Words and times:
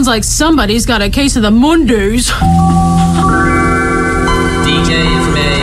sounds 0.00 0.08
like 0.08 0.24
somebody's 0.24 0.86
got 0.86 1.02
a 1.02 1.10
case 1.10 1.36
of 1.36 1.42
the 1.42 1.50
Mondays. 1.50 2.30
DJ's 4.64 5.34
made. 5.34 5.60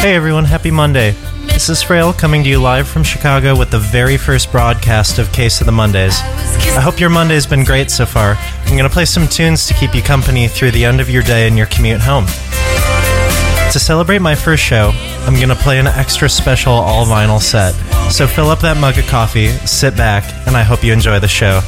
Hey 0.00 0.16
everyone, 0.16 0.44
happy 0.44 0.72
Monday. 0.72 1.14
This 1.52 1.68
is 1.68 1.82
Frail 1.82 2.12
coming 2.12 2.42
to 2.42 2.48
you 2.48 2.60
live 2.60 2.88
from 2.88 3.04
Chicago 3.04 3.56
with 3.56 3.70
the 3.70 3.78
very 3.78 4.16
first 4.16 4.50
broadcast 4.50 5.18
of 5.18 5.30
Case 5.32 5.60
of 5.60 5.66
the 5.66 5.72
Mondays. 5.72 6.18
I 6.18 6.80
hope 6.80 6.98
your 6.98 7.10
Monday's 7.10 7.46
been 7.46 7.62
great 7.62 7.90
so 7.90 8.04
far. 8.04 8.34
I'm 8.64 8.76
going 8.76 8.88
to 8.88 8.90
play 8.90 9.04
some 9.04 9.28
tunes 9.28 9.66
to 9.68 9.74
keep 9.74 9.94
you 9.94 10.02
company 10.02 10.48
through 10.48 10.72
the 10.72 10.84
end 10.84 11.00
of 11.00 11.08
your 11.08 11.22
day 11.22 11.46
and 11.46 11.56
your 11.56 11.66
commute 11.66 12.00
home. 12.00 12.26
To 13.72 13.78
celebrate 13.78 14.18
my 14.18 14.34
first 14.34 14.62
show, 14.62 14.90
I'm 15.20 15.34
going 15.34 15.50
to 15.50 15.54
play 15.54 15.78
an 15.78 15.86
extra 15.86 16.28
special 16.28 16.72
all 16.72 17.06
vinyl 17.06 17.40
set. 17.40 17.74
So 18.10 18.26
fill 18.26 18.50
up 18.50 18.60
that 18.60 18.76
mug 18.76 18.98
of 18.98 19.06
coffee, 19.06 19.48
sit 19.48 19.96
back, 19.96 20.24
and 20.46 20.56
I 20.56 20.62
hope 20.62 20.82
you 20.82 20.92
enjoy 20.92 21.20
the 21.20 21.28
show. 21.28 21.60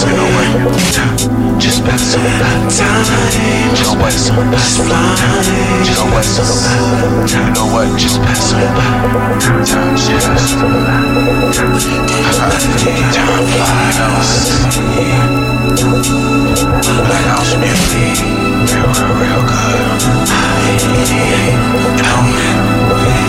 passing 0.00 0.18
away. 0.18 0.48
Just 1.58 1.84
passing 1.84 2.22
time. 2.22 2.70
Just 3.74 3.94
passing 3.98 4.36
away. 4.36 4.54
Just 5.84 6.00
passing 6.00 6.48
away. 6.48 6.70
You 7.28 7.44
know 7.52 7.66
what? 7.68 7.86
Just 7.98 8.20
passing 8.20 8.60
away. 8.60 8.88
Time 9.66 9.96
just 9.96 10.26
passing 10.26 10.60
away. 10.60 11.20
Time 13.12 13.44
flies. 13.52 14.32
Black 17.06 17.24
house 17.26 17.54
music. 17.56 18.16
Real, 18.70 18.88
real, 18.96 19.12
real 19.20 19.42
good. 19.48 19.84
Help 22.04 22.24
me. 22.24 23.19